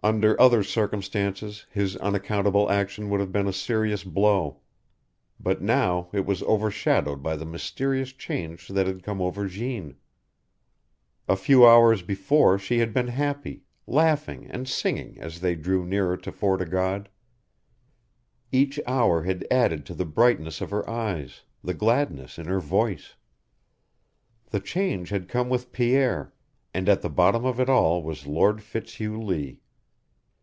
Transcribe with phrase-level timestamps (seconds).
[0.00, 4.60] Under other circumstances his unaccountable action would have been a serious blow.
[5.40, 9.96] But now it was overshadowed by the mysterious change that had come over Jeanne.
[11.28, 16.16] A few hours before she had been happy, laughing and singing as they drew nearer
[16.16, 17.08] to Fort o' God;
[18.52, 23.16] each hour had added to the brightness of her eyes, the gladness in her voice.
[24.52, 26.32] The change had come with Pierre,
[26.72, 29.58] and at the bottom of it all was Lord Fitzhugh Lee.